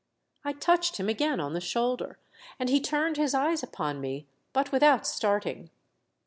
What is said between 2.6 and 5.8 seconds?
he turned his eyes upon me, but without start ing.